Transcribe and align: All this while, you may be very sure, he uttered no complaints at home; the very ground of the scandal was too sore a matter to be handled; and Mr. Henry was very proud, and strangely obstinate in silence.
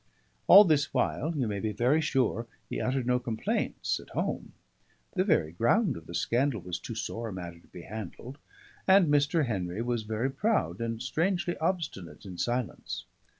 All 0.47 0.63
this 0.63 0.95
while, 0.95 1.35
you 1.37 1.47
may 1.47 1.59
be 1.59 1.73
very 1.73 2.01
sure, 2.01 2.47
he 2.67 2.81
uttered 2.81 3.05
no 3.05 3.19
complaints 3.19 3.99
at 3.99 4.09
home; 4.17 4.53
the 5.13 5.23
very 5.23 5.51
ground 5.51 5.95
of 5.95 6.07
the 6.07 6.15
scandal 6.15 6.59
was 6.59 6.79
too 6.79 6.95
sore 6.95 7.27
a 7.27 7.31
matter 7.31 7.59
to 7.59 7.67
be 7.67 7.83
handled; 7.83 8.39
and 8.87 9.09
Mr. 9.09 9.45
Henry 9.45 9.83
was 9.83 10.01
very 10.01 10.31
proud, 10.31 10.81
and 10.81 11.03
strangely 11.03 11.55
obstinate 11.57 12.25
in 12.25 12.39
silence. 12.39 13.05